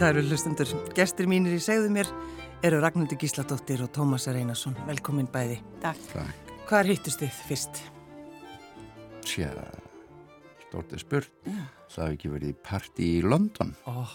[0.00, 2.08] Kæru hlustundur, gestir mínir í segðu mér
[2.64, 4.72] eru Ragnhildur Gísladóttir og Tómas Reynarsson.
[4.86, 5.58] Velkomin bæði.
[5.82, 6.00] Takk.
[6.14, 6.54] Takk.
[6.70, 7.82] Hvað er hittust þið fyrst?
[9.28, 9.50] Tja,
[10.64, 11.30] stórtið spurt.
[11.44, 13.76] Það hefði ekki verið í partí í London.
[13.84, 14.08] Ó,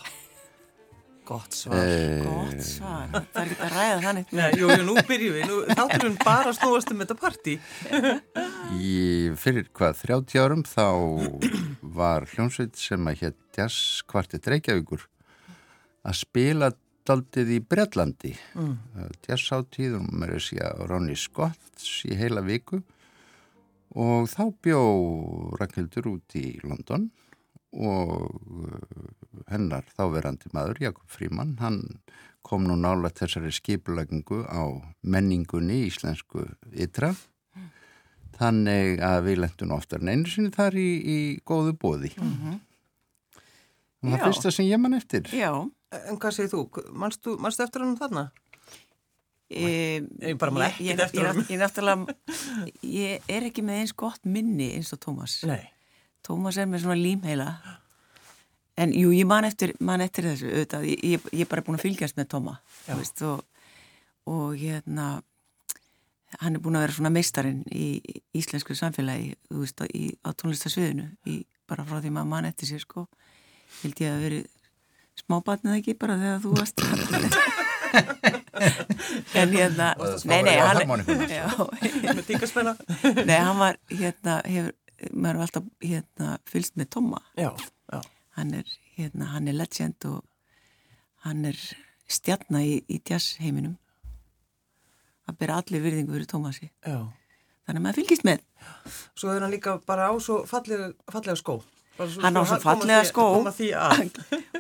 [1.30, 1.78] gott svar.
[1.86, 3.14] Eh, Gott svar.
[3.14, 4.36] Það er ekki að ræða þannig.
[4.42, 5.50] Nei, jú, jú, nú byrjum við.
[5.54, 7.60] Nú, þátturum bara að snúast um þetta partí.
[8.82, 9.00] Í
[9.38, 10.88] fyrir hvað, 30 árum þá
[12.02, 15.12] var hljómsveit sem að hétt Jazz Kvartet Reykjavíkur
[16.06, 16.72] að spila
[17.06, 18.34] daldið í Breitlandi.
[18.58, 18.78] Mm.
[19.28, 22.82] Jazz áttíð og mér er síðan Ronny Scotts í heila viku
[23.96, 24.82] og þá bjó
[25.60, 27.10] Ragnhildur út í London
[27.76, 29.06] og uh,
[29.52, 31.82] hennar þáverandi maður, Jakob Fríman, hann
[32.46, 37.14] kom nú nála þessari skipulagingu á menningunni í íslensku ytra.
[38.36, 42.12] Þannig að við lendum oftar en einu sinni þar í, í góðu bóði.
[42.20, 42.58] Mm -hmm.
[44.06, 44.26] Það Já.
[44.28, 45.30] fyrsta sem ég man eftir.
[45.34, 45.52] Já.
[46.10, 46.64] En hvað segir þú?
[46.94, 48.26] Manstu eftir hann þarna?
[49.46, 51.46] E, Ég bara man ég, ekkert eftir ég, honum.
[51.54, 52.16] ég, náttúrulega,
[53.06, 55.38] ég er ekki með eins gott minni eins og Tómas.
[55.46, 55.62] Nei.
[56.26, 57.50] Tómas er með svona límheila.
[58.82, 60.88] En jú, ég man eftir, man eftir þessu auðvitað.
[60.90, 62.58] Ég, ég, ég er bara búin að fylgjast með Tóma.
[62.88, 62.90] Já.
[62.90, 63.70] þú Veist, og,
[64.34, 65.06] og hérna,
[66.42, 67.86] hann er búin að vera svona meistarinn í
[68.36, 71.38] íslensku samfélagi þú veist, í, á tónlistasviðinu í,
[71.70, 73.06] bara frá því maður mann eftir sér sko.
[73.84, 74.46] Held ég að verið
[75.22, 76.78] smábatnið ekki bara þegar þú varst
[79.40, 79.88] en hérna
[80.28, 81.48] nei, nei, hann já,
[82.16, 82.76] Með tíkaspenna?
[83.30, 84.74] nei, hann var hérna, hefur,
[85.12, 87.52] maður var alltaf hérna, fylgst með Tóma Já,
[87.92, 88.00] já.
[88.40, 90.24] hann er, hérna, hann er legend og
[91.26, 91.60] hann er
[92.12, 93.78] stjarna í, í jazz heiminum
[95.26, 97.00] að bera allir virðingu fyrir Tómasi Já.
[97.66, 98.44] þannig að maður fylgist með
[99.16, 101.60] Svo er hann líka bara á svo fallega, fallega skó.
[101.96, 103.26] Hann á svo koma fallega skó.
[103.38, 103.54] Koma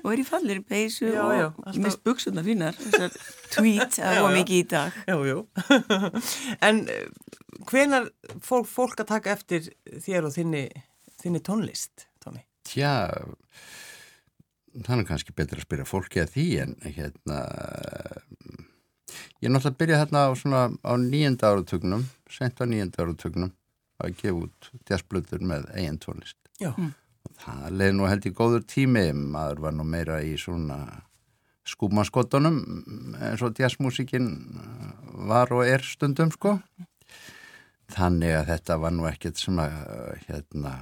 [0.05, 3.15] og er í fallir peysu Já, og já, alltaf- mist buksuna fínar þessar
[3.55, 4.27] tweet að já.
[4.37, 5.37] mikið í dag Jú, jú.
[6.67, 6.83] en
[7.71, 8.07] hvenar
[8.45, 9.67] fólk, fólk að taka eftir
[10.05, 10.63] þér og þinni,
[11.23, 12.43] þinni tónlist, Tómi?
[12.67, 12.93] Tja,
[14.85, 17.39] það er kannski betur að spyrja fólki að því en hérna
[19.41, 23.51] ég er náttúrulega að byrja hérna á svona á nýjenda áratögnum, sent á nýjenda áratögnum
[24.03, 26.37] að gefa út jazzblöður með eigin tónlist.
[26.59, 26.71] Já.
[26.75, 27.04] Og
[27.41, 30.79] það leiði nú held í góður tími, maður var nú meira í svona
[31.65, 32.59] skúmaskottunum
[33.25, 34.27] eins og jazzmúsikin
[35.29, 36.59] var og er stundum sko.
[37.95, 39.73] Þannig að þetta var nú ekkert sem að
[40.25, 40.73] hérna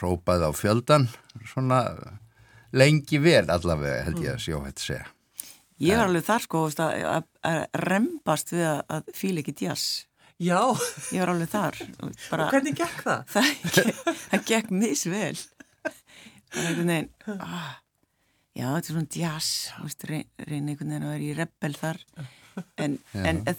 [0.00, 1.08] rópaði á fjöldan
[1.48, 1.80] svona
[2.76, 5.06] lengi vel allavega held ég að sjó að segja.
[5.80, 10.06] ég var alveg þar sko að, að, að rembast við að, að fíla ekki jazz
[10.36, 10.60] Já,
[11.14, 11.78] ég var alveg þar
[12.28, 13.20] bara, og hvernig gekk það?
[13.34, 13.92] það,
[14.26, 15.36] það gekk misvel
[16.54, 17.76] veginn ah,
[18.56, 21.76] já þetta er svona jazz þú veist, reyn, reyna einhvern veginn að vera í rebel
[21.76, 22.02] þar.
[22.80, 23.56] En, en, en,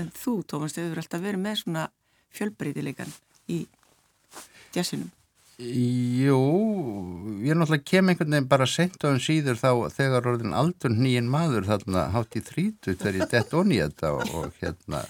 [0.00, 1.86] en þú Tómas, þau hefur alltaf verið með svona
[2.34, 3.12] fjölbreytileikan
[3.50, 3.62] í
[4.74, 5.10] jazzinum
[5.60, 6.36] Jú,
[7.44, 10.94] ég er náttúrulega kem einhvern veginn bara sent á hann síður þá þegar orðin aldur
[10.96, 15.02] nýjinn maður þarna hátt í þrítu þegar ég dett onni þetta og, og hérna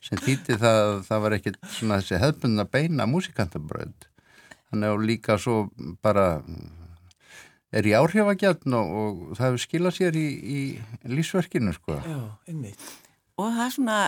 [0.00, 4.08] sem þýtti það það var ekkit svona þessi hefðbundna beina músikantabröð
[4.70, 5.58] þannig að líka svo
[6.00, 6.26] bara
[7.72, 10.60] er ég áhrifagjarn og, og það hefur skilað sér í, í
[11.12, 11.98] lífsverkinu sko.
[12.04, 12.80] Já, einmitt.
[13.38, 13.98] og það er svona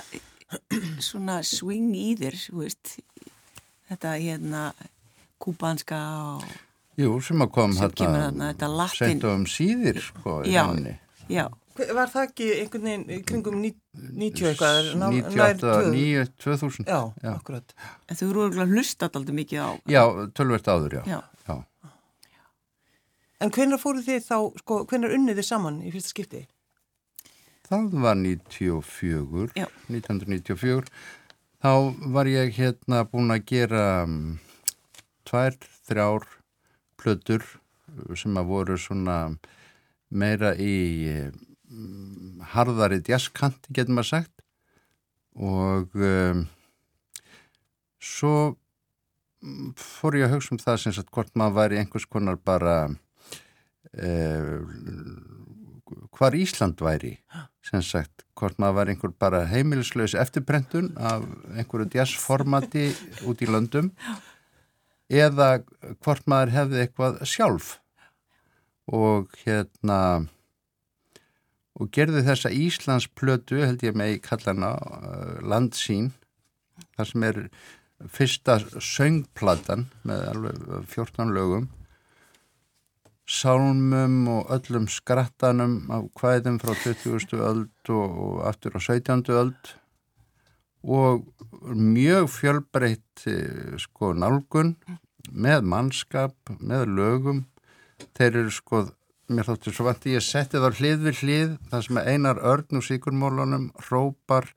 [1.05, 2.97] svona swing í þér þú veist
[3.91, 4.65] þetta hérna
[5.41, 6.01] kúbanska
[6.37, 6.45] og
[7.01, 10.67] Jú, sem að kom hérna þarna, þetta latin- sent um síðir sko, í Já.
[11.31, 11.47] já,
[11.81, 14.89] Var það ekki einhvern veginn í kringum ní- 90 eitthvað?
[15.01, 15.95] ná- nær 98, 2000?
[15.95, 17.31] 9, 2000 Já, Já.
[17.39, 17.75] akkurat.
[18.09, 20.03] en þú eru örugglega hlustat aldrei mikið á Já,
[20.35, 21.03] tölvert áður, já.
[21.07, 21.21] Já.
[23.41, 26.43] En hvenær fóruð þið þá, sko, hvenær unnið þið saman í fyrsta skipti?
[27.71, 29.67] Það var 94, Já.
[29.89, 30.91] 1994.
[31.61, 31.73] Þá
[32.17, 34.39] var ég hérna búin að gera um,
[35.29, 35.57] tvær,
[35.89, 36.29] þrjár
[37.01, 39.19] plötur uh, sem að voru svona
[40.11, 40.77] meira í
[41.15, 44.35] um, harðari jazzkanti, getur maður sagt.
[45.41, 46.49] Og um,
[48.03, 48.35] svo
[49.41, 52.91] mm, fór ég að hugsa um það sem sagt hvort maður væri einhvers konar bara
[56.17, 57.17] hvar Ísland væri
[57.67, 62.91] sem sagt, hvort maður var einhver bara heimilislaus eftirprentun af einhverju jazzformati
[63.29, 63.91] út í löndum
[65.11, 65.61] eða
[66.05, 67.79] hvort maður hefði eitthvað sjálf.
[68.91, 70.01] Og hérna
[71.81, 76.11] og gerði þessa Íslandsplötu held ég með í kallana uh, landsín
[76.97, 77.39] þar sem er
[78.11, 81.69] fyrsta söngplatan með alveg 14 lögum
[83.31, 87.39] sálmum og öllum skrattanum af hvæðum frá 20.
[87.39, 89.23] öld og, aftur á 17.
[89.31, 89.75] öld
[90.83, 91.29] og
[91.77, 94.75] mjög fjölbreytt eh, sko nálgun
[95.31, 97.45] með mannskap, með lögum
[98.17, 98.83] þeir eru sko
[99.31, 102.87] mér þóttu svo vant ég setti það hlið við hlið þar sem einar örn og
[102.87, 104.51] síkurmólunum hrópar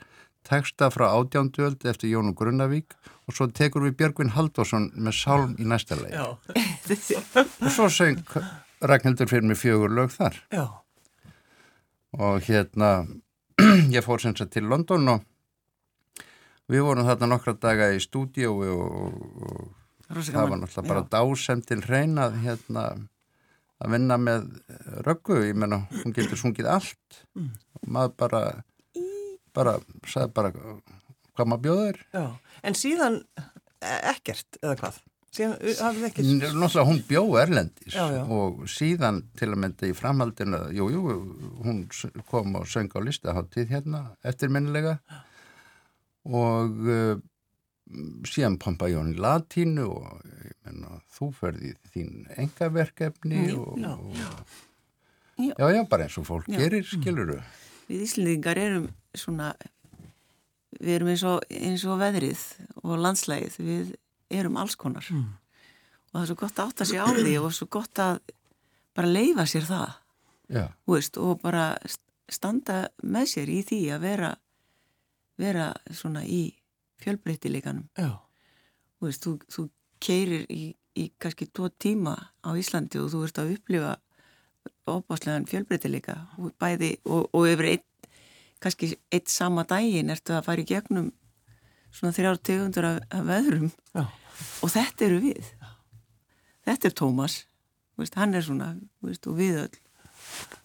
[0.47, 2.95] teksta frá átjánduöld eftir Jónu Grunnavík
[3.27, 8.23] og svo tekur við Björgvin Haldásson með sálm í næsta leið og svo söng
[8.83, 10.65] Ragnhildur fyrir mig fjögur lög þar Já.
[12.19, 12.89] og hérna
[13.95, 15.23] ég fór sem sagt til London og
[16.71, 19.71] við vorum þarna nokkra daga í stúdíu og, og,
[20.09, 22.85] það var náttúrulega bara dásem til reyna hérna
[23.83, 24.45] að vinna með
[25.03, 27.49] röggu, ég menna hún getur sungið allt Mm.
[27.79, 28.39] og maður bara
[29.53, 29.71] bara,
[30.05, 32.23] sagði bara hvað maður bjóður Já.
[32.63, 33.15] En síðan
[33.81, 34.99] e- ekkert, eða hvað?
[35.33, 36.27] Síðan ekkert...
[36.53, 38.21] náttúrulega hún bjó erlendis Já, já.
[38.29, 41.03] og síðan til að mynda í framhaldinu jú, jú,
[41.65, 41.79] hún
[42.29, 44.99] kom og söng á listaháttíð hérna eftirminnilega
[46.29, 47.15] og uh,
[48.29, 53.91] síðan pompa Jón í latínu og ég menna, þú ferði þín engaverkefni og, já.
[53.97, 54.21] og
[55.33, 55.49] Já.
[55.57, 56.59] já, já, bara eins og fólk Já.
[56.61, 57.39] gerir, skiluru
[57.89, 58.85] Við Íslandingar erum
[59.17, 59.49] svona,
[60.77, 62.43] við erum eins og, eins og veðrið
[62.85, 63.95] og landslægið, við
[64.39, 65.05] erum alls konar.
[65.11, 65.29] Mm.
[66.09, 68.19] Og það er svo gott að átta sig á því og svo gott að
[68.93, 69.93] bara leifa sér það,
[70.85, 74.29] þú veist, og bara st- standa með sér í því að vera,
[75.41, 76.43] vera svona í
[77.01, 77.87] fjölbreytileikanum.
[78.99, 79.65] Þú veist, þú, þú
[80.03, 82.13] keirir í, í kannski tvo tíma
[82.45, 83.95] á Íslandi og þú ert að upplifa
[84.87, 87.83] óbáslegan fjölbreytileika og bæði og, og yfir einn,
[88.63, 91.09] kannski eitt sama daginn ertu að fara í gegnum
[91.93, 94.05] svona þrjár tegundur af, af veðrum Já.
[94.63, 95.49] Og þetta eru við
[96.67, 97.39] þetta er Tómas
[97.99, 99.73] veist, hann er svona veist, og við öll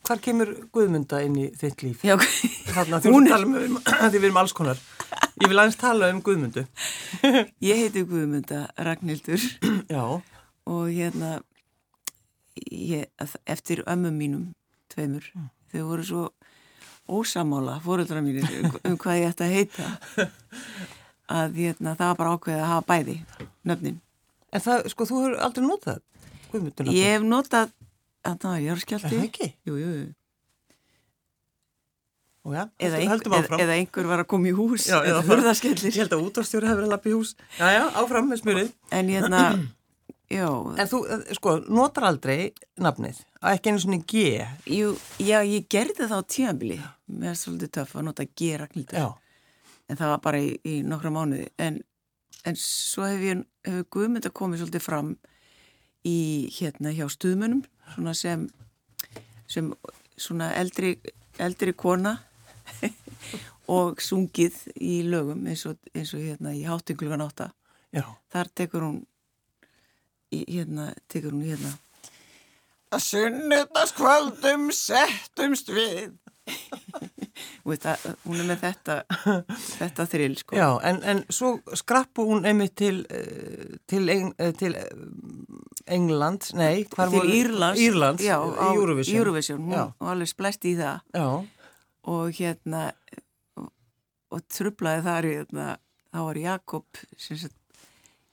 [0.07, 2.01] Hvar kemur Guðmunda inn í þitt líf?
[2.07, 2.15] Já,
[2.73, 4.79] Þarna Hún er- um, því við erum alls konar.
[5.43, 6.63] Ég vil aðeins tala um Guðmundu.
[7.69, 9.43] ég heiti Guðmunda Ragnhildur
[9.93, 10.01] Já.
[10.65, 11.35] og hérna
[12.71, 13.11] ég,
[13.45, 14.47] eftir ömmum mínum
[14.95, 15.27] tveimur,
[15.75, 16.25] þau voru svo
[17.09, 18.49] ósamála, fóreldra mínir
[18.89, 19.91] um hvað ég ætti að heita
[21.29, 23.17] að hérna, það var bara ákveðið að hafa bæði
[23.69, 23.99] nöfnin.
[24.53, 25.99] En það, sko, þú hefur aldrei notað
[26.49, 26.93] Guðmunduna.
[26.97, 27.73] Ég hef notað
[28.25, 29.49] að það var Er járskjaldi það ekki?
[29.69, 30.07] jú, jú, jú.
[32.49, 36.15] Já, Eða, einhver, eða, einhver var að koma í hús Já, eða hurðaskellir Ég held
[36.17, 37.35] að útvarstjóri hefur að lappa í hús.
[37.59, 38.71] Já, já, áfram með smurið.
[38.97, 39.43] en hérna,
[40.39, 43.21] já En þú, eh, sko, notar aldrei nafnið.
[43.53, 44.23] Ekki einu svona G.
[44.79, 46.79] jú, já, ég gerði það á tíðanbili
[47.19, 49.07] mér er svolítið töff að nota G Ragnhildur Já.
[49.89, 51.49] En það var bara í, í nokkra mánuði.
[51.59, 51.81] En,
[52.45, 55.13] en svo hef ég hefur Guðmynda komið svolítið fram
[56.07, 56.19] í
[56.59, 57.65] hérna hjá stuðmönum
[57.95, 58.47] svona sem
[59.49, 59.71] sem
[60.21, 60.99] svona eldri
[61.41, 62.19] eldri kona
[63.79, 67.53] og sungið í lögum eins og, eins og hérna í háttinglugan átta.
[67.89, 68.05] Já.
[68.29, 68.99] þar tekur hún
[70.31, 71.73] hérna, tekur hún hérna.
[72.93, 76.13] Að sunnudagskvöldum settumst við
[77.65, 77.95] þetta,
[78.27, 78.97] hún er með þetta
[79.81, 84.53] þetta þrill sko Já, en, en svo skrappu hún einmitt til, eh, til, Eng, eh,
[84.59, 84.89] til eh,
[85.99, 89.17] England, nei, hvar til voru- Írlands, Írlands, já, á Eurovision.
[89.21, 91.29] Eurovision hún var alveg splæst í það Já,
[92.09, 92.87] og hérna
[94.31, 95.67] og, trublaði þar hérna,
[96.13, 96.87] þá var Jakob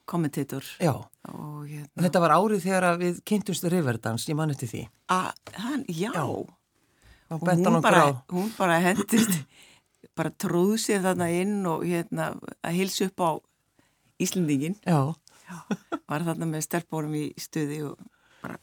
[0.06, 0.92] kommentator já.
[1.32, 4.84] og hérna Þetta var árið þegar við kynntumst Riverdance, ég man eftir því.
[5.10, 5.32] að,
[5.64, 6.26] hann, já, Já.
[7.30, 9.40] Og hún bara, hún bara hendist
[10.18, 13.32] bara tróð sér þarna inn og hérna að hilsa upp á
[14.22, 15.16] Íslendingin Já,
[16.08, 17.98] var þarna með stelpórum í stuði og
[18.44, 18.60] bara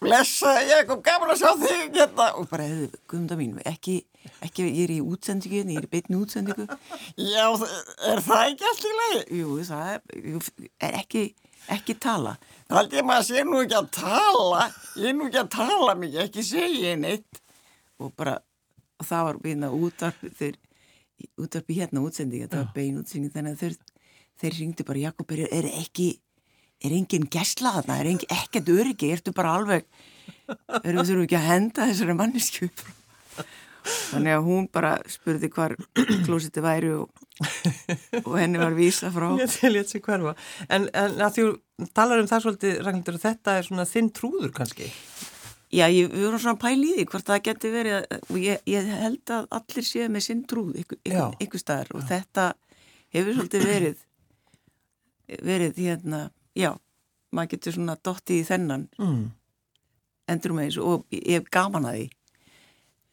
[0.00, 2.30] blessa, ég kom gaman að sjá þig hérna.
[2.38, 2.68] og bara,
[3.10, 3.98] guðmunda mín ekki,
[4.44, 6.68] ekki, ég er í útsendingu ég er í beitni útsendingu.
[7.18, 7.46] Já,
[8.12, 9.22] er það ekki allt í lagi?
[9.40, 10.50] jú, það er,
[10.86, 11.24] er ekki
[11.70, 12.36] ekki tala.
[12.68, 14.64] Það held ég maður sé nú ekki að tala
[14.96, 17.39] ég er nú ekki að tala mikið, ekki segja neitt
[18.00, 18.38] og bara,
[19.00, 20.58] og það var býðna útarp þeir,
[21.40, 23.78] útarp í hérna útsendingu, það var bein útsendingu þannig að þeir,
[24.42, 26.10] þeir ringdi bara, Jakob, er, er ekki
[26.80, 29.84] er enginn gæsla þarna, er engin, ekkert öryggi, ertu bara alveg
[30.80, 32.70] erum við ekki að henda þessari mannesku
[33.84, 35.74] þannig að hún bara spurði hvar
[36.26, 37.10] klósiti væri og,
[38.24, 39.30] og henni var vísa frá.
[40.68, 41.46] En, en að þú
[41.96, 44.90] talar um það svolítið, Ragnhildur, að þetta er svona þinn trúður kannski.
[45.70, 48.62] Já, ég, við vorum svona pæl í því hvort það geti verið að- og ég,
[48.66, 51.12] ég held að allir séu með sinn trúð ykkur, Já.
[51.30, 52.46] ykkur, ykkur staðar og þetta
[53.14, 53.96] hefur svolítið verið
[55.46, 56.72] verið hérna, já
[57.32, 59.30] maður getur svona dottið í þennan Mm.
[60.28, 62.10] endur um eins og ég hef gaman að því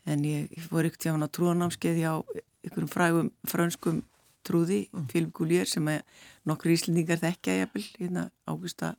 [0.08, 2.24] en ég, ég fór ykkur tjána trúanámskeið hjá
[2.66, 4.02] ykkurum frægum frönskum
[4.44, 5.08] trúði, mm.
[5.12, 6.02] Philip Goulier sem er
[6.48, 8.96] nokkur íslendingar þekkja jafnvel, hérna Ágústa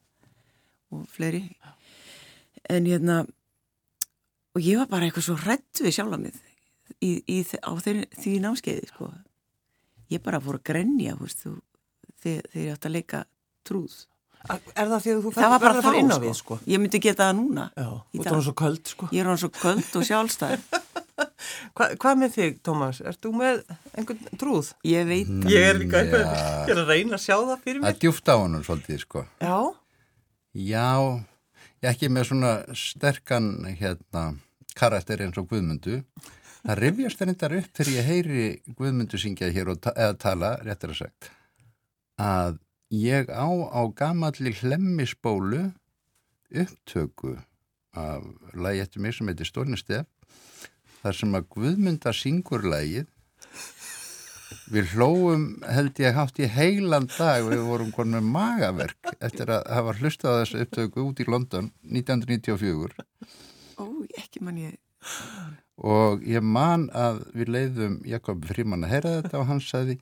[0.92, 1.56] og fleiri
[2.70, 3.26] en hérna
[4.58, 6.38] og ég var bara eitthvað svo hrætt við sjálf að mig
[6.98, 9.10] í, í, á þeir, því námskeiði sko.
[10.10, 11.58] ég bara fór að grenja þegar,
[12.18, 13.24] þegar ég átt að leika
[13.68, 13.98] trúð
[14.48, 16.22] Er það því að þú það var bara þá inn á sko.
[16.22, 16.56] við sko?
[16.70, 19.40] Ég myndi geta það núna Já, þú er hann svo köld sko Ég er hann
[19.42, 20.62] svo köld og sjálfstæð
[21.74, 23.00] Hva, Hvað með þig, Tómas?
[23.02, 23.58] Ert þú með
[23.98, 24.70] einhvern trúð?
[24.86, 26.22] Ég veit Mm, Ég er líka já.
[26.70, 29.02] ég er að reyna að sjá það fyrir Það mér er djúft á honum svolítið,
[29.02, 29.24] sko.
[29.42, 29.56] Já,
[30.54, 30.86] Já,
[31.82, 33.50] ég ekki með svona sterkan
[33.82, 34.24] hérna,
[34.78, 36.02] karakter eins og Guðmundu.
[36.62, 38.46] Það rifjast reyndar upp þegar ég heyri
[38.78, 41.30] Guðmundu syngja hér ta eða tala, réttar að sagt,
[42.18, 42.58] að
[42.94, 45.68] ég á á gamalli hlemmisbólu
[46.48, 47.36] upptöku
[47.94, 50.06] af lagi eftir mig sem heitir Stórnistef
[51.02, 53.06] þar sem að Guðmunda syngur lagið.
[54.68, 57.44] Við hlóum held ég hátt í heilan dag.
[57.48, 63.06] Við vorum konum með magaverk eftir að hafa hlustað þessu upptöku út í London 1994
[63.78, 63.84] Ó,
[64.18, 64.76] ekki mann ég
[65.78, 69.94] og ég man að við leiðum Jakob Fríman að heyra þetta og hann sagði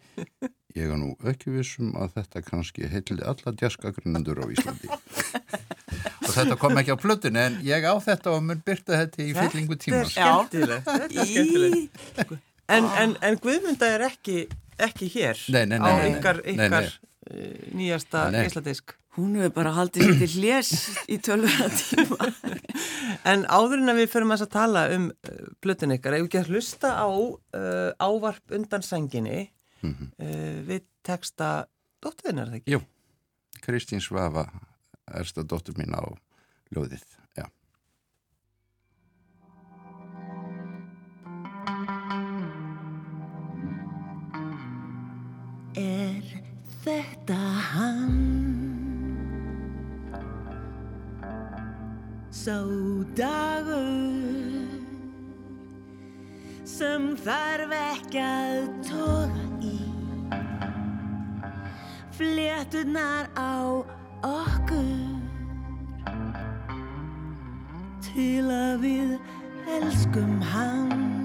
[0.76, 6.56] ég er nú ekki vissum að þetta kannski heitli alla djaskagrunnendur á Íslandi og þetta
[6.60, 10.16] kom ekki á plötun en ég á þetta og mun byrta þetta í fyllingu tímas
[10.16, 12.40] Þetta er skemmtilegt, þetta er skemmtilegt.
[12.66, 14.46] En, en, en Guðmunda er ekki,
[14.82, 16.14] ekki hér Nei, nei, nei, á nei, nei.
[16.16, 17.12] ykkar, ykkar nei.
[17.30, 18.96] eh, nýjasta geisladisk.
[19.16, 20.70] Hún hefur bara haldið sér til hljés
[21.08, 22.28] í tölvöða tíma
[23.26, 26.40] En áður en að við förum að tala um uh, plötun ykkar, ef við ekki
[26.42, 29.46] að hlusta á uh, ávarp undan sænginni
[29.84, 30.06] Mhm.
[30.18, 31.66] uh, við texta
[32.02, 32.72] dóttuðinnar þegar ekki?
[32.72, 32.80] Jú,
[33.62, 34.46] Kristín Svafa
[35.20, 36.00] ersta dóttur mín á
[36.72, 37.04] ljóðið,
[37.36, 37.44] já.
[45.76, 46.22] Er
[46.84, 47.38] þetta
[47.72, 48.65] hann
[52.46, 52.62] Sá
[53.18, 54.68] dagur
[56.62, 59.72] sem þarf ekki að toga í.
[62.14, 63.82] Fléttunar á
[64.30, 64.94] okkur
[68.06, 69.18] til að við
[69.80, 71.15] elskum hann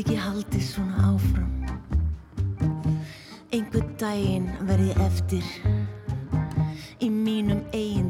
[0.00, 1.48] get ekki haldið svona áfram.
[3.52, 5.44] Einhvern daginn verði eftir
[7.04, 8.09] Í mínum eigin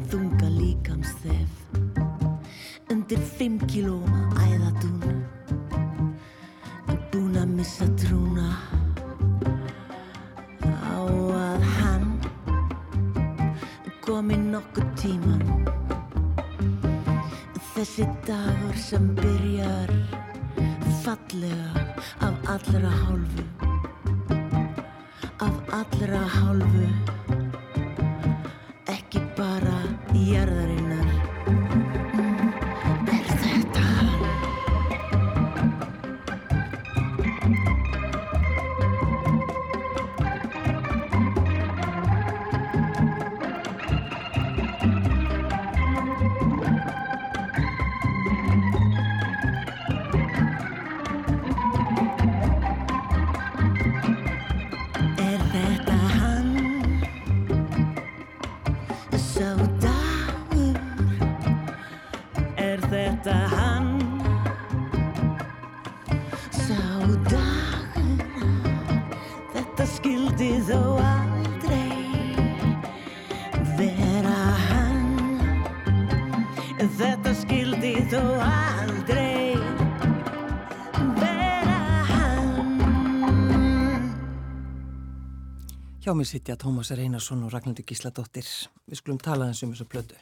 [86.11, 88.43] Hjá mér sitja Tómas Reynarsson og Ragnhildur Gísladóttir.
[88.83, 90.17] Við skulum tala eins um þessu plötu.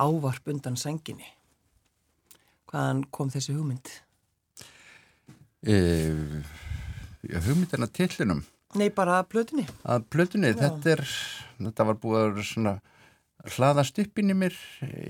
[0.00, 1.26] Ávarp undan senginni.
[2.72, 3.90] Hvaðan kom þessi hugmynd?
[5.68, 5.76] E,
[7.28, 8.40] hugmyndina tillinum
[8.72, 9.66] Nei, bara að plötunni.
[9.84, 11.04] að plötunni, þetta er
[11.60, 12.80] þetta var búið að
[13.52, 14.56] hlaðast upp inn í mér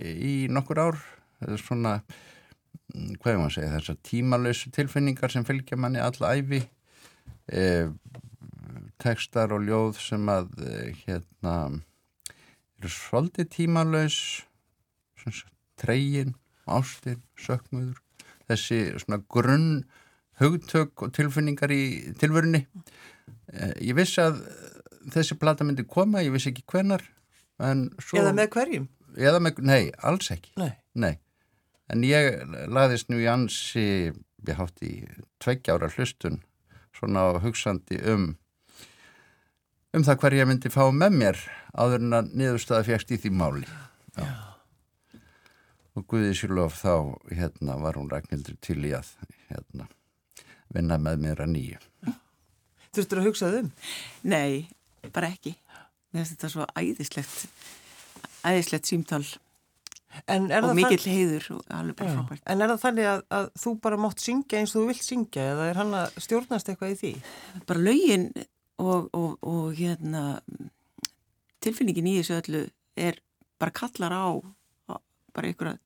[0.02, 0.98] í nokkur ár
[1.38, 6.02] þetta er svona mm, hvað er maður að segja, þessar tímalausu tilfinningar sem fylgja manni
[6.02, 6.64] alla æfi
[7.46, 7.86] e,
[9.02, 10.72] tekstar og ljóð sem að e,
[11.04, 11.54] hérna
[12.78, 14.18] eru svolítið tímalaus
[15.76, 16.34] tregin,
[16.70, 17.98] ástin, sökmuður
[18.46, 19.84] þessi svona grunn
[20.40, 21.82] hugtök og tilfinningar í
[22.20, 22.66] tilvörunni
[23.52, 24.40] Eh, Ég vissi að
[25.14, 27.04] þessi plata myndi koma, ég vissi ekki hvenar
[27.62, 28.18] en svo...
[28.20, 28.88] Eða með hverjum?
[29.16, 30.52] Eða með, nei, alls ekki.
[30.60, 30.72] Nei.
[30.98, 31.14] Nei.
[31.92, 33.86] En ég laðist nú í ansi,
[34.46, 34.92] ég hátt í
[35.42, 36.40] tveggjára hlustun,
[36.96, 38.32] svona hugsandi um
[39.96, 41.38] um það hver ég myndi fá með mér
[41.76, 43.66] áður en að niðurstaða fjækst í því máli.
[44.16, 44.26] Já.
[45.96, 46.92] Og Guðið Sjúlof þá,
[47.32, 49.08] hérna, var hún Ragnhildur til í að,
[49.48, 49.86] hérna,
[50.76, 51.78] vinna með mér að nýju.
[52.96, 53.70] Þurftur að hugsa um?
[54.28, 54.68] Nei,
[55.12, 55.54] bara ekki.
[56.12, 57.48] Mér finnst þetta svo æðislegt,
[58.44, 58.88] æðislegt
[60.48, 62.16] er og það mikill þann- heiður og alveg bara Já.
[62.16, 62.42] frábært.
[62.46, 65.48] En er það þannig að, að þú bara mátt syngja eins og þú vilt syngja
[65.52, 67.10] eða er hann að stjórnast eitthvað í því?
[67.68, 68.28] Bara lögin
[68.82, 70.40] og, og, og hérna
[71.64, 72.62] tilfinningin í þessu öllu
[72.96, 73.20] er
[73.60, 74.26] bara kallar á,
[75.34, 75.78] bara einhverja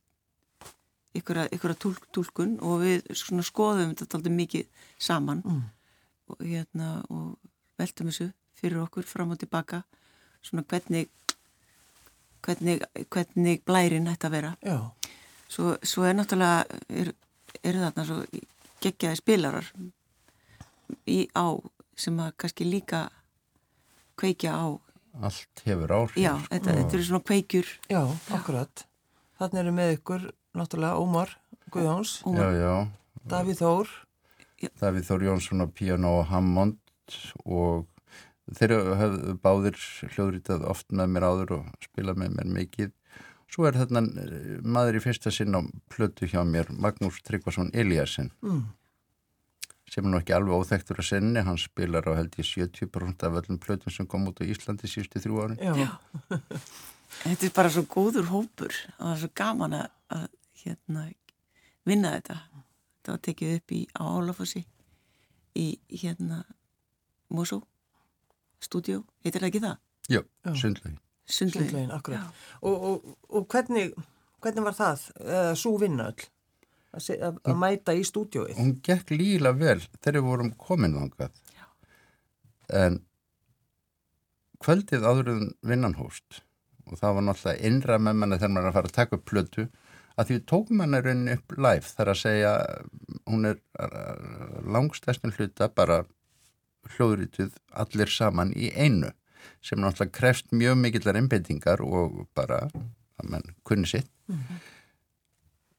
[1.15, 3.07] einhverja, einhverja túlk, túlkun og við
[3.47, 4.67] skoðum þetta aldrei mikið
[4.99, 5.43] saman.
[5.45, 5.63] Mm.
[6.31, 7.39] og hérna og
[7.81, 9.83] veltum þessu fyrir okkur fram og tilbaka
[10.47, 11.09] svona hvernig
[12.43, 14.53] hvernig, hvernig blærin ætti að vera.
[15.51, 17.13] Svo, svo er náttúrulega er,
[17.65, 18.21] eru þarna svo
[18.81, 19.67] geggjaði spilarar
[21.11, 21.59] í á
[22.01, 23.05] sem að kannski líka
[24.21, 24.67] kveikja á
[25.27, 26.17] Allt hefur áhrif.
[26.23, 28.03] já, þetta, þetta eru svona kveikjur Já,
[28.37, 28.85] akkurat.
[29.41, 31.33] Þannig eru með ykkur náttúrulega Ómar
[31.75, 32.75] Guðjóns, og Já, já.
[33.31, 33.91] Davíð Þór.
[34.81, 36.79] Davíð Þór Jónsson á piano og Hammond
[37.45, 37.87] og
[38.55, 39.77] þeir höfðu báðir
[40.15, 42.91] hljóðrítað oft með mér áður og spilað með mér mikið.
[43.51, 45.61] Svo er þarna eh, maður í fyrsta sinn á
[45.91, 48.69] plötu hjá mér, Magnús Tryggvason Eliasson, Mm.
[49.91, 53.39] Sem er nú ekki alveg óþektur að sinni, hann spilar á held ég 70% af
[53.41, 55.59] öllum plötum sem kom út á Íslandi síðustu þrjú árin.
[55.59, 55.89] Já.
[57.25, 60.29] þetta er bara svo góður hópur og það er svo gaman að, að
[60.63, 61.09] hérna,
[61.89, 62.39] vinna þetta
[63.01, 64.65] þetta var tekið upp í Álafossi
[65.59, 65.67] í
[66.03, 66.45] hérna
[67.31, 67.61] Mosó
[68.61, 69.79] stúdíó, heitir það ekki það?
[70.11, 70.53] Já, Já.
[70.59, 70.99] sundlegi.
[71.31, 71.71] Sundlaugin.
[71.71, 72.41] Sundlaugin, akkurat.
[72.67, 73.93] Og, og, og hvernig,
[74.43, 76.27] hvernig var það, uh, svo vinna öll,
[76.97, 78.57] að, að, mæta í stúdióið?
[78.59, 81.41] Hún gekk líla vel þegar við vorum komin þangað.
[82.81, 83.01] En
[84.61, 86.43] kvöldið áður en vinnan hóst
[86.91, 89.29] og það var náttúrulega innra með manna þegar maður er að fara að taka upp
[89.31, 89.67] plötu
[90.21, 92.53] að því við tókum hann rauninni upp live þar að segja
[93.31, 93.61] hún er
[94.77, 96.03] langstæstin hluta bara
[96.97, 99.13] hljóðrituð allir saman í einu
[99.65, 104.11] sem náttúrulega krefst mjög mikillar einbeitingar og bara að mann kunni sitt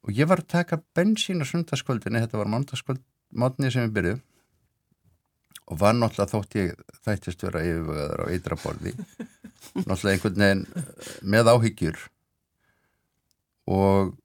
[0.01, 4.23] og ég var að taka bensín á sundarskvöldinni, þetta var mándaskvöld mótni sem við byrjuðum.
[5.71, 8.91] Og var náttúrulega þótt ég þættist vera yfirvöðar á eitraborði
[9.87, 12.01] náttúrulega einhvern veginn eh, með áhyggjur.
[13.71, 14.17] Og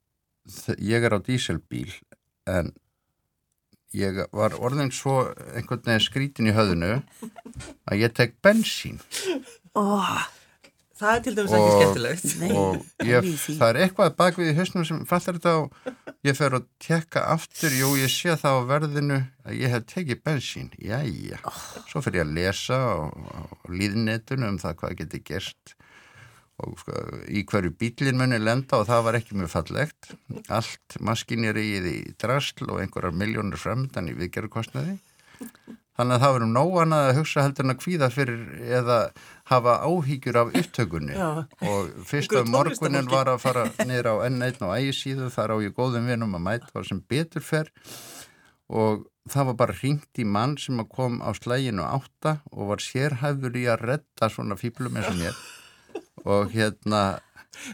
[0.81, 1.93] ég er á díselbíl
[2.49, 2.73] en
[3.95, 5.21] ég var orðin svo
[5.53, 6.97] einhvern veginn skrítin í höðinu
[7.87, 8.99] að ég tek bensín.
[9.77, 10.19] Oh,
[10.97, 12.27] Það er til dæmis ekki Og- skemmtilegt.
[12.41, 13.55] Nei, og ég, því.
[13.59, 17.21] það er eitthvað bak við í hausnum sem fattar þetta og ég fer að tekka
[17.35, 20.71] aftur, jú ég sé það á verðinu að ég hef tekið bensín.
[20.81, 21.37] Jæja,
[21.91, 22.97] svo fer ég að lesa á,
[23.69, 25.75] líðnetunum um það hvað geti gerst
[26.57, 26.91] og sko,
[27.29, 30.07] í hverju bílinn muni lenda og það var ekki mjög fallegt.
[30.49, 34.97] Allt maskinirið í drasl og einhverjar miljónur framöndan í viðgerðarkostnaði
[35.97, 38.41] Þannig að það verður nógan að hugsa heldur en að kvíða fyrir
[38.79, 38.97] eða
[39.49, 41.15] hafa áhyggjur af upptökunni.
[41.17, 45.57] Og fyrst Einhverju af morgunin var að fara niður á N1 og ægisíðu, þar á
[45.65, 47.71] ég góðum vinum að mæta það sem betur fer.
[48.69, 53.57] Og það var bara hringt í mann sem kom á slæginu átta og var sérhæfður
[53.57, 55.41] í að redda svona fíblum eins og mér.
[56.27, 57.03] Og hérna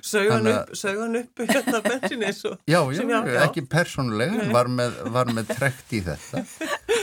[0.03, 2.53] Að- upp, sögðan upp hérna bensinni svo.
[2.69, 3.41] Já, já, já.
[3.43, 6.43] ekki persónulega, en var með, var með trekt í þetta.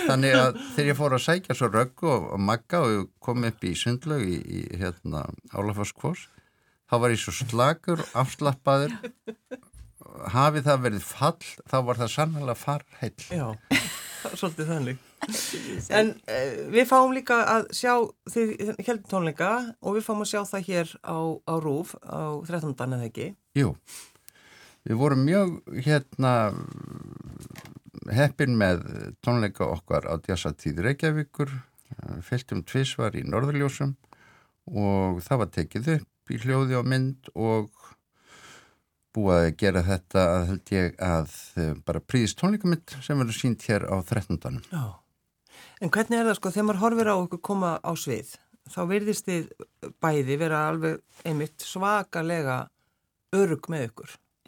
[0.06, 3.66] Þannig að þegar ég fór að sækja svo röggu og, og magga og kom upp
[3.68, 6.24] í sundlaug í, í hérna Álafarskvós,
[6.90, 8.96] þá var ég svo slagur, afslappaður,
[10.34, 13.28] hafið það verið fall, þá var það sannlega farheill.
[13.30, 13.46] Já,
[14.34, 15.06] svolítið þannig.
[15.98, 17.92] En uh, við fáum líka að sjá
[18.32, 18.52] þið
[18.86, 22.72] heldum tónleika og við fáum að sjá það hér á, á Rúf á 13.
[22.76, 23.28] eða ekki.
[23.58, 23.74] Jú,
[24.88, 26.34] við vorum mjög hérna
[28.16, 28.86] heppin með
[29.24, 31.52] tónleika okkar á Djassatíð Reykjavíkur,
[32.24, 33.96] fylgtum tvísvar í Norðurljósum
[34.70, 37.68] og það var tekið upp í hljóði og mynd og
[39.16, 43.64] búið að gera þetta að held ég að eh, bara príðist tónleikamynd sem verður sínt
[43.66, 44.60] hér á 13.
[44.70, 44.84] Já.
[45.80, 48.34] En hvernig er það sko, þegar maður horfir á okkur koma á svið,
[48.68, 49.46] þá verðist þið
[50.04, 52.58] bæði vera alveg einmitt svakalega
[53.36, 53.86] örug með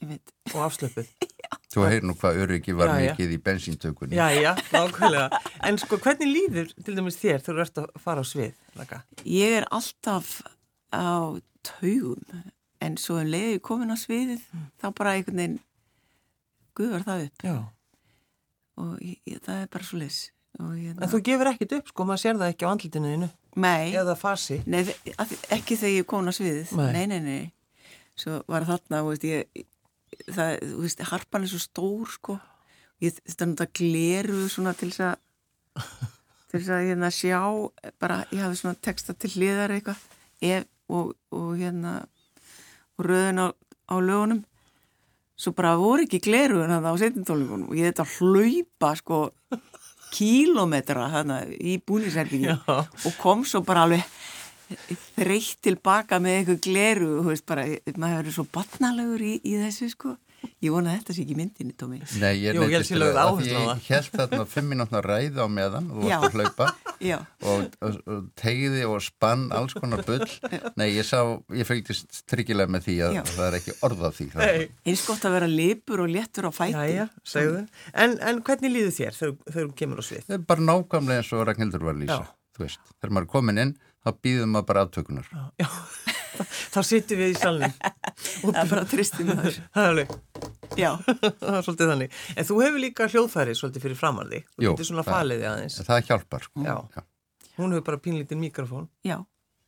[0.03, 0.33] veit.
[0.53, 1.09] og afslöpuð.
[1.73, 3.13] Þú heyr nú hvað öryggi var Já, já.
[3.15, 4.17] mikið í bensíntökunni.
[4.19, 5.39] Já, já, nákvæmlega.
[5.65, 8.59] En sko, hvernig líður til dæmis þér þegar þú ert að fara á svið?
[8.77, 8.99] Laka?
[9.25, 10.35] Ég er alltaf
[10.93, 11.33] á
[11.65, 12.43] taugum
[12.85, 14.45] en svo um leiði ég komin á sviðið
[14.83, 15.59] þá bara einhvern veginn
[16.77, 17.55] guðvar það upp Já.
[18.83, 20.19] og ég, ég, það er bara svo leys
[20.77, 23.29] ég, En þú gefur ekkit upp, sko, maður sér það ekki á andlitinu þínu.
[23.57, 24.61] Nei, Eða fasi.
[24.67, 26.93] nei að- ekki þegar ég kom á sviðið Nei.
[26.93, 27.53] nei, nei, nei
[28.17, 29.47] svo var þarna, veist, ég
[30.29, 32.39] það, þú veist, harpan er svo stór sko,
[33.01, 35.17] ég þetta náttúrulega gleru svona til þess að
[36.53, 37.41] til þess að hérna sjá
[37.99, 40.01] bara, ég hafi svona texta til hliðar eitthvað
[40.45, 41.95] ef, og, og hérna
[43.01, 43.49] og röðin á,
[43.89, 44.45] á lögunum
[45.37, 49.23] svo bara voru ekki gleru en það á setjumtólingunum og ég þetta hlaupa sko
[50.13, 52.59] kílometra hana, í búnisherbyggi Já.
[52.69, 54.05] og kom svo bara alveg
[55.17, 60.17] þreytt tilbaka með eitthvað gleru veist bara, maður verið svo batnalegur í, í þessu sko
[60.63, 64.11] ég vona að þetta sé ekki myndinni, Tómi Nei, ég sé til á ég held
[64.13, 66.17] þarna fimm mínútna ræði á meðan og þú Já.
[66.23, 66.69] varst að hlaupa
[67.11, 70.27] já, og, og, og tegði og spann alls konar bull.
[70.79, 71.19] Nei, ég sá,
[71.57, 73.23] ég fylgdist tryggilega með því að Já.
[73.33, 74.29] það er ekki orð af því.
[74.87, 77.65] Eins gott að vera lipur og léttur á fæti Jæja, segðu.
[77.93, 80.29] En, en hvernig líður þér þegar, þú kemur á svið?
[80.29, 82.21] það er bara nákvæmlega eins og Ragnhildur var að lýsa.
[82.23, 82.39] Já.
[82.53, 85.29] Þú veist, þegar maður er komin inn, þá býðum maður bara aftökunar.
[85.63, 85.69] Já,
[86.73, 87.75] þá sittum við í salnum.
[88.43, 90.15] það er bara tristið maður Það er alveg,
[90.81, 90.91] já,
[91.43, 92.19] það er svolítið þannig.
[92.37, 94.01] En þú hefur líka hljóðfæri svolítið fyrir.
[94.03, 95.79] Þú Jú, getur svona það- faliði aðeins.
[95.89, 96.47] Það hjálpar.
[96.49, 96.65] Sko.
[96.67, 96.75] Já.
[96.97, 97.03] Já.
[97.59, 98.89] Hún hefur bara pínlítinn mikrofón.
[99.05, 99.19] já,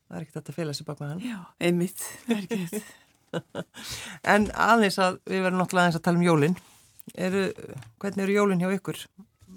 [0.05, 1.21] Það er ekkert að fela sér bak með hann.
[1.25, 3.63] já, einmitt það er ekki þetta
[4.35, 6.57] En aðeins að við verðum náttúrulega aðeins að tala um jólinn.
[7.19, 7.41] Eru,
[8.01, 9.01] hvernig eru jólinn hjá ykkur?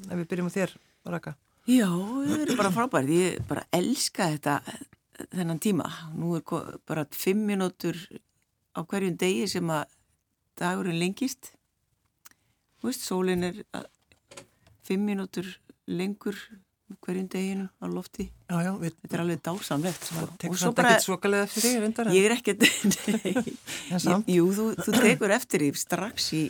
[0.08, 0.74] Ef við byrjum á þér,
[1.14, 1.34] Raka.
[1.68, 3.12] Já, það er bara frábært.
[3.12, 4.56] Ég bara elska þetta
[5.38, 5.88] þennan tíma.
[6.18, 6.44] Nú er
[6.88, 7.98] bara fimm mínútur
[8.78, 9.86] á hverjum degi sem að
[10.58, 11.54] dagurinn lengist.
[12.78, 13.62] Þú veist, sólinn er
[14.88, 15.50] fimm mínútur
[15.88, 16.38] lengur
[17.04, 18.30] hverjum deginum á lofti.
[18.48, 20.06] Já, já, við Þetta er alveg dásamlegt.
[20.08, 20.16] Sko.
[20.22, 22.10] Það tekur samt ekkert svokalega eftir því, reyndar.
[22.16, 22.66] ég er ekkert,
[23.12, 23.34] nei,
[23.92, 24.32] En samt?
[24.32, 26.44] Jú, þú, þú tekur eftir því strax í,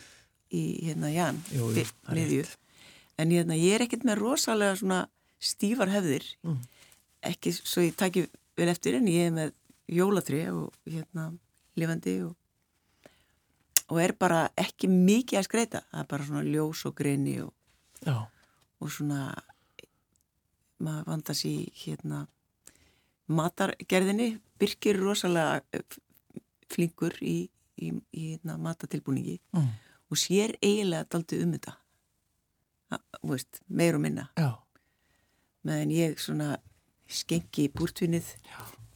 [0.54, 2.48] í hérna Jan, Jú, jú, það er miðju.
[3.18, 5.00] En hérna, ég er ekkert með rosalega svona
[5.42, 6.28] stífar hefðir.
[6.46, 6.60] Mm.
[7.32, 9.54] Ekki svo ég taki vel eftir en ég er með
[9.88, 11.30] jólatri og hérna
[11.78, 12.34] lifandi og,
[13.88, 15.84] og er bara ekki mikið að skreita.
[15.92, 17.54] Það er bara svona ljós og greini og,
[18.82, 19.30] og svona
[20.84, 22.26] maður vandast í hérna
[23.28, 24.36] matargerðinni.
[24.60, 25.98] Birkir er rosalega eh,
[26.72, 27.40] flinkur í,
[27.78, 29.74] í, í hérna, matatilbúningi mm.
[30.10, 31.76] og sér eiginlega daldið um þetta.
[33.68, 34.30] Meir og minna.
[35.68, 36.56] Meðan ég svona
[37.10, 38.34] skenki búrtvinnið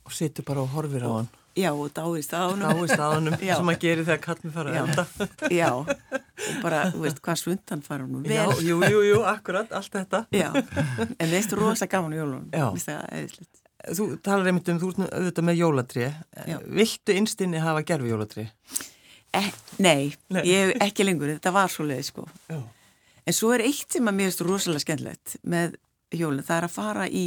[0.06, 1.30] Og situr bara og horfir á hann.
[1.56, 4.76] já og dáist á hann Dáist að honum sem að gera þegar kallin fara að
[4.76, 4.84] Já.
[4.88, 5.06] enda.
[5.62, 9.72] já, og bara, þú veist, hvað svundan fara nú vel Já, jú, jú, jú, akkurat,
[9.72, 10.24] allt þetta.
[10.32, 10.50] Já.
[10.56, 12.68] en það er rosa gaman í jólunum Já.
[13.82, 16.04] Þú talar einmitt um, þú ert auðvitað með jólatri.
[16.46, 16.58] Já.
[16.70, 18.44] Viltu innstinni hafa gerfi jólatri?
[19.34, 19.48] eh,
[19.80, 20.42] nei, Nei.
[20.46, 22.60] ég ekki lengur, þetta var svo leið sko Já.
[23.26, 25.76] En svo er eitt sem að mér finnst rosalega skemmtilegt með
[26.14, 27.26] jólinn, það er að fara í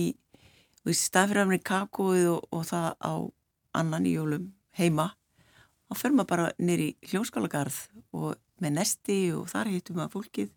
[0.92, 3.14] staðfyriröfni kakóið og, og það á
[3.80, 5.14] annan í jólum heima
[5.88, 7.78] og fyrir maður bara nýri hljómskálagarð
[8.12, 10.52] og með nesti og þar hittum maður fólkið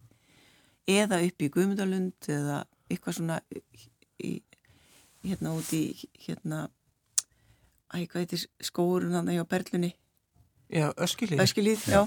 [0.88, 2.60] eða upp í Guðmundalund eða
[2.90, 3.40] eitthvað svona
[4.24, 4.42] í,
[5.24, 5.84] hérna út í
[6.26, 6.68] hérna
[7.94, 9.94] æ, hvað heitir skóurinn hann hjá Perlunni
[10.68, 11.40] Já, öskilíð.
[11.40, 12.02] Öskilíð, já,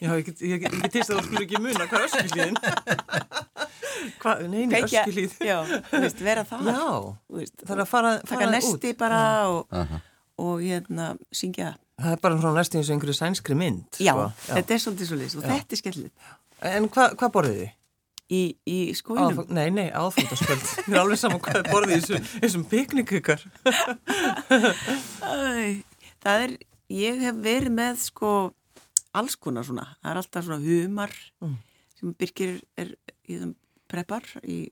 [0.00, 2.06] Já, ég get, ég get, ég get týst að þú skulle ekki muna hvað er
[2.08, 2.54] öskilíðin.
[4.22, 5.36] hvað, neini, öskilíð.
[5.44, 5.56] já,
[5.90, 6.86] þú veist, vera það Já,
[7.36, 8.98] veist, það er að fara, taka fara nesti út.
[8.98, 10.00] bara og, Aha.
[10.46, 13.98] og hérna syngja Það er bara frá næstu eins og einhverju sænskri mynd.
[14.00, 14.54] Já, sko.
[14.54, 16.30] þetta er svolítið svolítið og þetta er skemmtilegt.
[16.70, 17.76] En hvað hva borðið þið?
[18.30, 19.40] Í, í skóinum?
[19.50, 20.66] Nei, nei, aðfóndaskvöld.
[20.86, 23.44] Mér er alveg saman hvað borðið í þessum, þessum piknikukar.
[26.22, 26.54] það er,
[26.94, 28.32] ég hef verið með sko
[29.18, 29.88] alls konar svona.
[29.98, 31.56] Það er alltaf svona humar mm.
[31.98, 32.94] sem Birkir er
[33.26, 33.40] í
[33.90, 34.70] þeim preppar í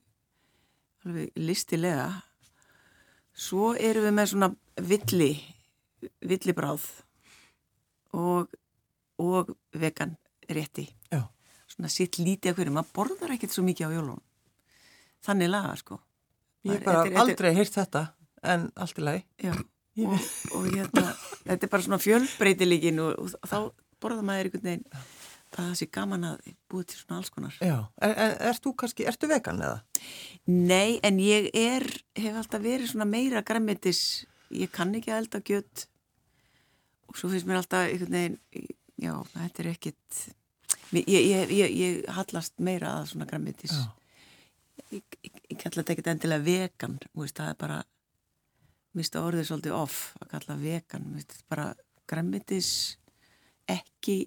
[1.07, 2.23] alveg listilega.
[3.35, 4.49] Svo erum við með svona
[4.83, 5.33] villi,
[6.21, 6.85] villibráð
[8.15, 8.49] og,
[9.19, 10.17] og vegan
[10.49, 10.89] rétti.
[11.11, 11.23] Já.
[11.69, 12.75] Svona sitt lítið af hverju.
[12.75, 14.23] Maður borðar ekkert svo mikið á jólunum.
[15.23, 16.01] Þannig laga, sko.
[16.67, 18.05] Ég hef bara þetta, aldrei heyrt þetta,
[18.43, 19.53] en allt í lagi.
[19.99, 23.57] Og, og hérna, þetta er bara svona fjölbreytilegin og, og, þá
[23.99, 24.85] borða maður einhvern veginn
[25.55, 27.59] það sé gaman að búið til svona alls konar.
[27.65, 29.79] Já, en, en ert þú kannski, ertu vegan eða?
[30.49, 31.87] Nei, en ég er,
[32.19, 34.03] hef alltaf verið svona meira græmitis,
[34.55, 35.87] ég kann ekki að elda gött
[37.09, 38.39] og svo finnst mér alltaf einhvern veginn,
[39.01, 40.19] já, þetta er ekkit,
[40.93, 43.77] ég, ég, ég, ég hallast meira að svona græmitis.
[44.93, 47.79] Ég, ég kalla þetta ekkit endilega vegan, veist, það er bara,
[48.99, 51.71] mista orðið svolítið off að kalla vegan, veist, bara
[52.09, 52.73] græmitis,
[53.69, 54.23] ekki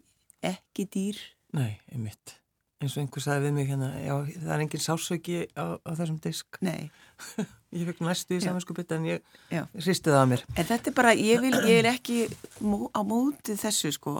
[0.46, 1.20] ekki dýr.
[1.58, 2.38] Nei, einmitt.
[2.82, 6.18] Eins og einhver sagði við mig hérna, já, það er enginn sásauki á, á þessum
[6.24, 6.58] disk.
[6.66, 6.90] Nei.
[7.78, 9.36] ég fekk næstu í samanskupið en ég
[9.76, 10.44] hristi það að mér.
[10.56, 12.18] En þetta er bara, ég vil, ég er ekki
[12.66, 14.16] mó, á mótið þessu sko,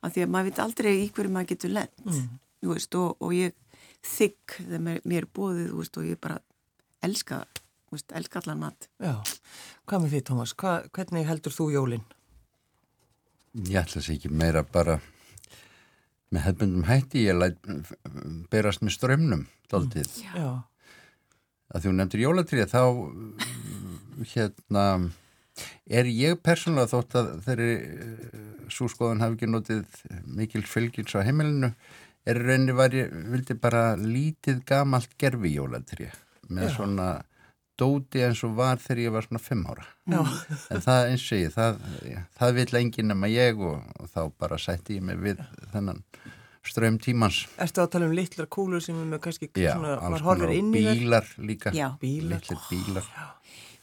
[0.00, 2.24] af því að maður veit aldrei í hverju maður getur lend, mm.
[2.64, 6.22] þú veist, og, og ég þykk þegar mér, mér er bóðið, þú veist, og ég
[6.24, 6.40] bara
[7.04, 7.42] elska,
[7.90, 8.88] þú veist, elska allan mat.
[9.04, 9.14] Já,
[9.84, 10.56] hvað með því, Tómas?
[10.56, 12.08] Hva, hvernig heldur þú jólinn?
[13.68, 14.98] Ég ætla að segja ekki meira bara
[16.34, 17.70] með hefbundum hætti ég læt
[18.52, 20.58] berast með strömmnum daldið mm.
[21.72, 22.82] að því hún nefndir jólatrið þá
[24.34, 24.84] hérna
[25.88, 27.72] er ég persónulega þótt að þeirri
[28.72, 30.02] svo skoðan hafi ekki notið
[30.38, 31.72] mikil fylgins á heimilinu
[32.28, 36.16] er rauninni var ég vildi bara lítið gamalt gerfi jólatrið
[36.48, 36.74] með Já.
[36.76, 37.08] svona
[37.78, 39.86] dóti eins og var þegar ég var svona fimm ára.
[40.08, 40.20] Já.
[40.74, 41.78] en það eins og ég það,
[42.40, 46.02] það vil enginn nema ég og, og þá bara sætti ég mig við þennan
[46.68, 47.44] ströym tímans.
[47.60, 50.72] Erstu að tala um litlar kúlur sem er með kannski Já, svona, alls konar og
[50.74, 52.44] bílar líka Já, bílar,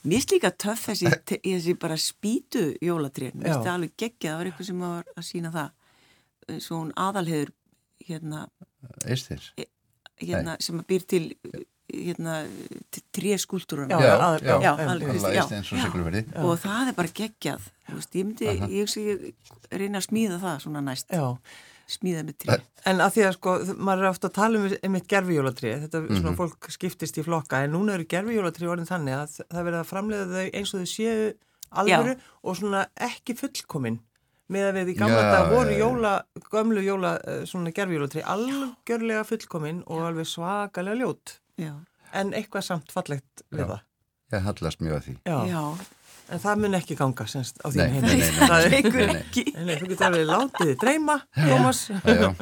[0.06, 1.10] Mér finnst líka töff þessi,
[1.48, 5.26] þessi bara spýtu jólatrén, mér finnst það alveg geggja það var eitthvað sem var að
[5.26, 5.72] sína það.
[6.62, 7.56] Svo hún aðalhegur
[8.06, 8.44] hérna,
[9.10, 9.48] Eistir
[10.22, 11.24] hérna sem býr til
[12.06, 12.36] hérna,
[13.90, 18.70] já, já, já, já, alveg, og það er bara geggjað veist, ég myndi, Aha.
[18.72, 21.12] ég, ég reyna að smíða það svona næst.
[21.86, 25.08] Smíða með tré en að því að sko, maður er ofta að tala um einmitt
[25.10, 26.22] gerfijólatrið, þetta er mm -hmm.
[26.22, 29.92] svona fólk skiptist í flokka, en núna eru gerfijólatrið orðin þannig að það verður að
[29.92, 31.32] framlega þau eins og þau séu
[31.82, 34.00] alvöru og svona ekki fullkominn
[34.54, 36.14] með að við í gamla dag voru jóla,
[36.52, 37.16] gömlu jóla
[37.50, 41.40] svona gerfijólatri algjörlega fullkominn og alveg svakalega ljót.
[41.58, 41.74] Já.
[42.16, 43.70] En eitthvað samt fallegt við Já.
[43.74, 43.84] það.
[44.34, 45.16] Ég hallast mjög að því.
[45.30, 45.38] Já.
[45.52, 45.64] Já.
[46.26, 48.06] En það mun ekki ganga semst á þín heim.
[48.06, 48.48] Nei, nei, nei.
[48.50, 49.44] Það gengur ekki.
[49.60, 51.82] Nei, þú getur alveg látið þið dreyma, Thomas.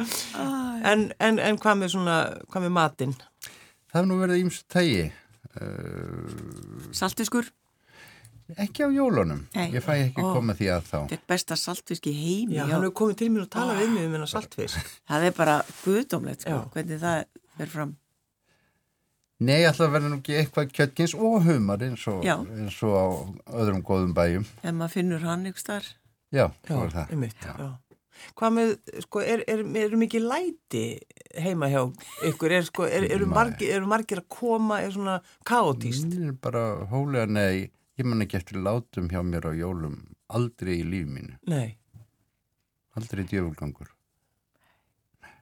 [0.93, 2.21] en, en, en hvað með svona,
[2.53, 3.17] hvað með matinn?
[3.91, 5.03] Það hefur nú verið ímsu tægi.
[5.53, 7.51] Uh, Saltiskur?
[8.59, 9.43] Ekki á jólunum.
[9.55, 9.67] Nei.
[9.75, 10.95] Ég fæ ekki Ó, koma því að þá.
[11.11, 12.57] Þetta er besta saltfisk í heimi.
[12.57, 14.95] Já, hann hefur komið til mér og talað við mig um hennar saltfisk.
[15.09, 17.19] Það er bara guðdómlegt, sko, hvernig það
[17.59, 17.93] verður fram.
[19.43, 23.05] Nei, alltaf verður nú ekki eitthvað kjöttgins og humar eins og, eins og á
[23.59, 24.45] öðrum góðum bæjum.
[24.63, 25.95] En maður finnur hann ykkur starf.
[26.33, 27.15] Já, svo er það.
[27.15, 27.55] Einmitt, já.
[27.57, 27.71] Já.
[28.37, 28.71] Hvað með,
[29.03, 30.83] sko, er, er, er mikið læti
[31.43, 31.81] heima hjá
[32.29, 32.53] ykkur?
[32.55, 35.17] Er, sko, eru margir, er margir að koma, er svona
[35.49, 36.07] kaotíst?
[36.13, 39.97] Það er bara hólega, nei, ég man ekki eftir látum hjá mér á jólum
[40.33, 41.35] aldrei í líf mínu.
[41.51, 41.75] Nei.
[42.97, 43.91] Aldrei djöfulgangur.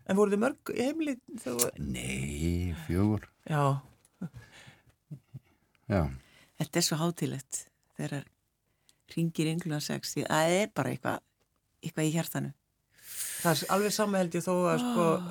[0.09, 1.19] En voru þið mörg í heimlið?
[1.79, 3.27] Nei, fjögur.
[3.49, 3.81] Já.
[5.91, 6.01] Já.
[6.61, 7.65] Þetta er svo hátilegt
[7.97, 8.23] þegar
[9.11, 11.19] ringir ynglulega sex því að það er bara eitthvað
[11.81, 12.51] eitthvað í hjartanu.
[13.41, 15.29] Það er alveg sama held ég þó að sko oh.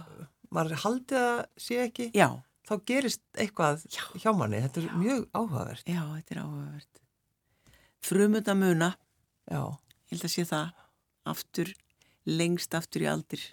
[0.50, 2.28] maður haldið að sé ekki Já.
[2.66, 4.02] þá gerist eitthvað Já.
[4.18, 4.62] hjá manni.
[4.66, 4.96] Þetta er Já.
[5.04, 5.86] mjög áhugavert.
[5.86, 7.02] Já, þetta er áhugavert.
[8.10, 8.90] Frumunda muna.
[9.50, 9.62] Já.
[10.10, 10.72] Ég held að sé það
[11.30, 11.74] aftur,
[12.26, 13.44] lengst aftur í aldir.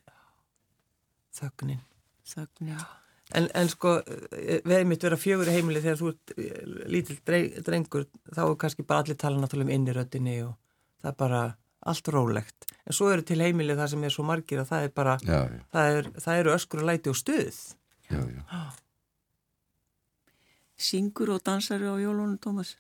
[1.38, 1.84] Þögnin.
[2.26, 2.82] Þögnin.
[3.36, 3.98] En, en sko,
[4.32, 6.62] við hefum mitt verið að fjögur heimili þegar þú ert eh,
[6.94, 7.18] lítill
[7.68, 10.54] drengur, þá er kannski bara allir tala náttúrulega um inniröttinni og
[11.02, 11.42] það er bara
[11.92, 12.70] allt rólegt.
[12.88, 15.40] En svo eru til heimili það sem er svo margir að það er bara, já,
[15.44, 15.62] já.
[15.76, 17.62] Það, er, það eru öskur og læti og stuð.
[18.08, 18.64] Já, já.
[20.88, 22.76] Syngur og dansar á jólunum, Tómas?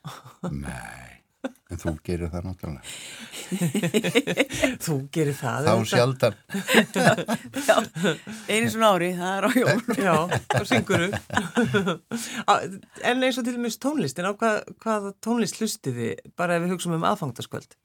[0.53, 1.26] Nei.
[1.71, 2.83] En þú gerir það náttúrulega.
[4.86, 5.67] Þú gerir það.
[5.67, 6.38] Þá sjaldan.
[7.67, 7.75] Já,
[8.47, 9.81] einu svona ári, það er á jól.
[10.07, 10.15] Já,
[10.53, 11.97] þá syngur þú.
[13.12, 16.97] en eins og til dæmis tónlistin, á hvað, hvað tónlist hlustiði bara ef við hugsaum
[16.99, 17.77] um aðfangtaskvöld?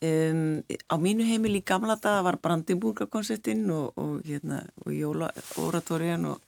[0.00, 6.40] Um, á mínu heimil í gamla daga var Brandenburger-konsertinn og, og, hérna, og Jóla-oratorian og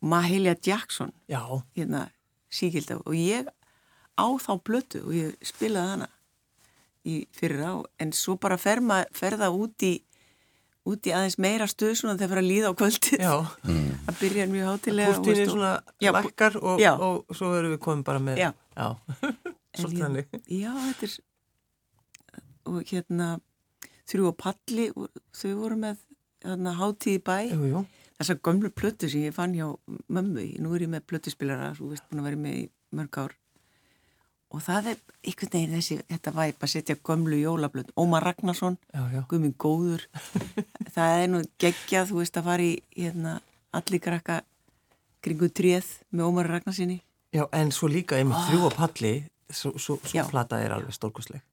[0.00, 1.42] Mahalia Jackson Já.
[1.76, 2.06] hérna
[2.48, 3.48] síkilda og ég
[4.18, 6.08] á þá blötu og ég spilaði hana
[7.08, 9.94] í fyrir á en svo bara fer, það út í
[10.88, 13.34] út í aðeins meira stuð svona þegar það fyrir að líða á kvöldið Já.
[14.06, 16.92] það byrjar mjög hátilega Pústinni svona já, lakkar og, já.
[16.96, 18.50] og svo erum við komið bara með Já.
[18.76, 18.88] Já.
[19.78, 21.16] Svolítið þannig Já, þetta er
[22.68, 23.28] og hérna
[24.08, 26.00] þrjú og palli og þau voru með
[26.44, 27.84] hérna, hátíð í bæ Jú, jú.
[28.20, 29.68] þessar gömlu plötu sem ég fann hjá
[30.08, 32.64] mömmu, nú er ég með plötuspilara þú veist búin að vera með í
[32.96, 33.36] mörg ár
[34.54, 39.02] og það er einhvern veginn þessi þetta væp að setja gömlu jólablötu Ómar Ragnarsson, Já,
[39.12, 39.22] já.
[39.28, 40.06] guðminn góður
[40.94, 43.34] það er nú geggjað þú veist að fara í hérna,
[43.76, 44.40] allir krakka
[45.24, 47.00] kringu tréð með Ómar Ragnarssoni
[47.34, 49.12] Já, en svo líka einmitt þrjú og palli
[49.52, 50.24] svo, svo, svo Já.
[50.30, 51.44] plata er alveg stórkusleg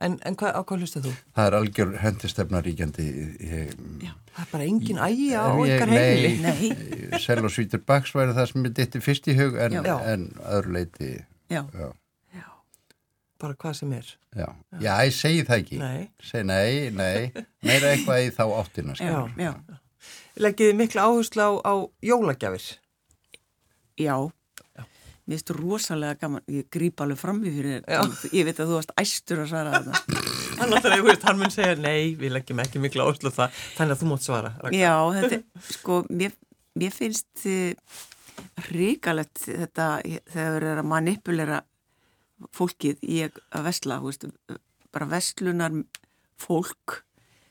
[0.00, 1.10] En, en hvað, á hvað hlustað þú?
[1.36, 3.04] Það er algjör hendistefna ríkjandi.
[3.44, 4.12] Ég, Já.
[4.32, 8.48] Það er bara engin ægi á ykkar heimili Nei, Sel og Svítur Baks væri það
[8.48, 10.24] sem er ditti fyrst í hug en, en
[10.56, 11.10] öðru leiti,
[11.50, 11.88] Já, já,
[12.38, 12.46] já,
[13.40, 14.48] Bara hvað sem er já.
[14.80, 15.78] Já, ég segi það ekki.
[15.82, 16.08] Nei.
[16.22, 18.94] Segi nei, nei, meira eitthvað í þá áttina.
[18.98, 19.30] já, skilur.
[19.40, 19.78] já,
[20.40, 21.74] Leggiði mikla áherslu á, á
[22.06, 22.68] jólagjafir
[24.00, 24.14] já.
[25.30, 28.00] Mér finnst þú rosalega gaman, ég gríp alveg fram í fyrir Já.
[28.02, 30.22] þér, ég veit að þú varst æstur að svara þetta.
[30.60, 33.60] Hann, náttúrulega, þú veist, hann mun segja nei, við leggjum ekki mikla áherslu á það
[33.76, 34.80] Þannig að þú mátt svara Ragnar.
[34.80, 36.34] Já, þetta, er- sko, mér,
[36.82, 37.94] mér finnst uh,
[38.70, 41.60] ríkalegt þetta þegar þeir eru að manipulera
[42.56, 43.38] fólkið í að
[44.00, 44.26] þú veist,
[44.90, 45.76] bara vestlunar
[46.40, 47.02] fólk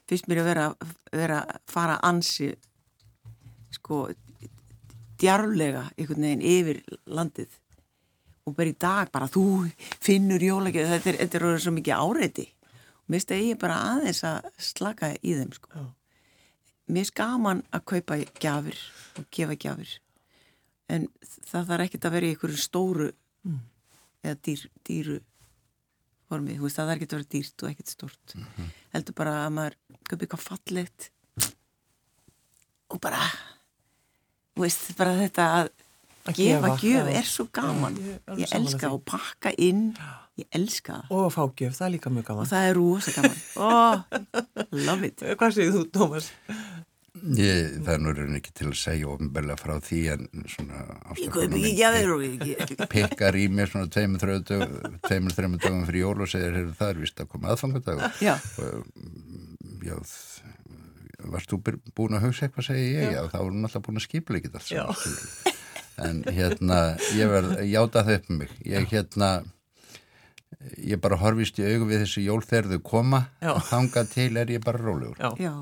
[0.09, 0.65] finnst mér að vera,
[1.13, 2.49] vera að fara ansi,
[3.75, 4.07] sko,
[5.21, 7.51] djarflega einhvern veginn yfir landið.
[8.47, 9.45] Og bara í dag, bara þú
[10.01, 12.47] finnur jólækja, þetta er, þetta er svo mikið áreiti.
[13.03, 15.87] Og mér að ég bara aðeins að slaka í þeim, sko.
[16.89, 18.79] Mér er gaman að kaupa gjafir
[19.19, 19.97] og gefa gjafir
[20.89, 21.07] en
[21.49, 23.09] það þarf ekkert að vera í einhverju stóru
[24.23, 25.19] eða dýr, dýru
[26.29, 28.35] formi, þú veist það þarf ekkert að vera dýrt og ekkert stórt.
[28.93, 29.77] Heldur bara að maður
[30.09, 31.09] kaupi eitthvað fallegt
[32.89, 33.21] og bara
[34.55, 35.71] þú veist, bara þetta að
[36.29, 37.95] Að gefa gjöf er svo gaman.
[37.97, 39.85] Já, ég ég elska og pakka inn.
[40.37, 41.13] Ég elska það.
[41.15, 43.39] Og að fá gjöf, það er líka mjög og gaman það er rosa gaman.
[43.69, 44.03] Oh,
[44.85, 45.23] love it.
[45.39, 46.29] Hvað segir þú, Tómas?
[47.39, 50.83] Ég, það er nú raunin ekki til að segja ofnbörlega frá því en svona
[51.19, 54.23] ég pikkar í mér svona tveimur,
[55.07, 58.19] tveimur, þreimur dögum fyrir jól og segir, heyrðu, það er vist að koma aðfangadagur.
[58.23, 58.35] já,
[59.79, 59.95] Já,
[61.29, 61.59] varst þú
[61.95, 64.71] búin að hugsa eitthvað, segi ég, já, þá erum alltaf búin að skipla ekki allt
[64.71, 64.83] Já.
[64.87, 65.55] saman.
[65.99, 66.75] En hérna,
[67.17, 68.51] ég verð, játa það upp með mig.
[68.63, 69.29] Ég hérna,
[70.79, 73.51] ég bara horfist í augu við þessi jól þegar þau koma, Já.
[73.71, 75.19] þanga til er ég bara rólegur.
[75.19, 75.55] Já, já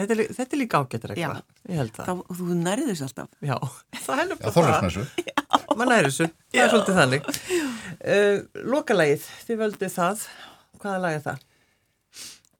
[0.00, 1.28] þetta er, þetta er líka ágættur Já.
[1.30, 2.06] eitthvað Ég held það.
[2.10, 3.28] Þá, þú nærið þessu alltaf.
[3.50, 3.56] Já,
[4.04, 5.06] það er Já, nefnilega þorlarsmessu.
[5.80, 7.28] Man næri þessu, það er svolítið þannig.
[8.00, 10.24] Uh, Lokalagið, þið völdu það.
[10.80, 11.44] Hvaða lag er það?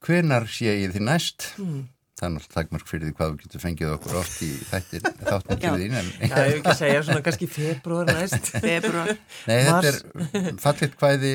[0.05, 1.49] Hvenar sé ég því næst?
[1.61, 1.89] Hmm.
[2.21, 5.61] Það er náttúrulega takmark fyrir því hvað þú getur fengið okkur oft í þættir þáttum
[5.63, 8.51] til þín en Já, ég hef ekki að segja svona kannski februar næst.
[8.67, 9.09] Februar
[9.49, 10.01] Nei, þetta Mars.
[10.43, 11.31] er fallit kvæði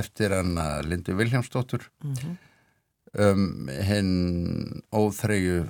[0.00, 0.54] eftir hann
[0.88, 2.36] Lindu Viljámsdóttur Mhm.
[3.18, 5.64] Um hinn óþreyju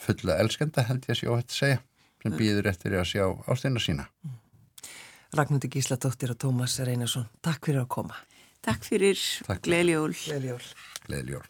[0.00, 1.80] fulla elskenda held ég að óhætt að segja
[2.22, 4.08] sem býður eftir að sjá ástina sína.
[5.36, 8.22] Ragnhildur Gísladóttir og Tómas Reynarsson Takk fyrir að koma.
[8.66, 9.62] Takk fyrir, Takk.
[11.06, 11.46] gleðljól